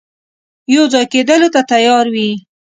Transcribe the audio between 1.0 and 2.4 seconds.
کېدلو ته تیار وي.